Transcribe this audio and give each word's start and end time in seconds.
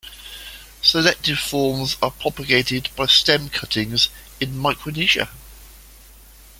Selected 0.81 1.37
forms 1.37 1.95
are 2.01 2.09
propagated 2.09 2.89
by 2.95 3.05
stem 3.05 3.49
cuttings 3.49 4.09
in 4.39 4.57
Micronesia. 4.57 5.29